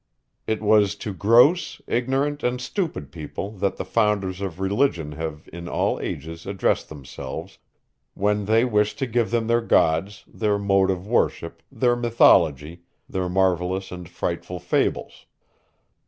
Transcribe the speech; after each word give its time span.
It 0.47 0.63
was 0.63 0.95
to 0.95 1.13
gross, 1.13 1.79
ignorant, 1.85 2.41
and 2.41 2.59
stupid 2.59 3.11
people, 3.11 3.51
that 3.59 3.77
the 3.77 3.85
founders 3.85 4.41
of 4.41 4.59
religion 4.59 5.11
have 5.11 5.47
in 5.53 5.69
all 5.69 5.99
ages 5.99 6.47
addressed 6.47 6.89
themselves, 6.89 7.59
when 8.15 8.45
they 8.45 8.65
wished 8.65 8.97
to 8.97 9.05
give 9.05 9.29
them 9.29 9.45
their 9.45 9.61
Gods, 9.61 10.23
their 10.27 10.57
mode 10.57 10.89
of 10.89 11.05
worship, 11.05 11.61
their 11.71 11.95
mythology, 11.95 12.81
their 13.07 13.29
marvellous 13.29 13.91
and 13.91 14.09
frightful 14.09 14.57
fables. 14.59 15.27